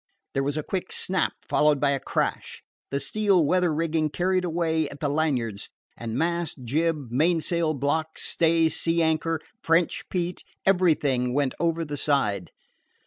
There 0.33 0.41
was 0.41 0.57
a 0.57 0.63
quick 0.63 0.91
snap, 0.91 1.33
followed 1.47 1.79
by 1.79 1.91
a 1.91 1.99
crash. 1.99 2.63
The 2.89 2.99
steel 2.99 3.45
weather 3.45 3.71
rigging 3.71 4.09
carried 4.09 4.43
away 4.43 4.89
at 4.89 4.99
the 4.99 5.07
lanyards, 5.09 5.69
and 5.95 6.17
mast, 6.17 6.63
jib, 6.63 7.11
mainsail, 7.11 7.75
blocks, 7.75 8.23
stays, 8.23 8.75
sea 8.75 9.03
anchor, 9.03 9.39
French 9.61 10.05
Pete 10.09 10.43
everything 10.65 11.35
went 11.35 11.53
over 11.59 11.85
the 11.85 11.97
side. 11.97 12.49